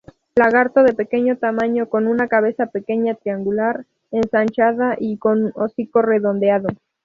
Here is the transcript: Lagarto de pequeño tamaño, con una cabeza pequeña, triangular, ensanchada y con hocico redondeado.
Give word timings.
Lagarto 0.33 0.81
de 0.81 0.95
pequeño 0.95 1.37
tamaño, 1.37 1.87
con 1.87 2.07
una 2.07 2.27
cabeza 2.27 2.65
pequeña, 2.65 3.13
triangular, 3.13 3.85
ensanchada 4.09 4.95
y 4.99 5.17
con 5.17 5.51
hocico 5.55 6.01
redondeado. 6.01 6.69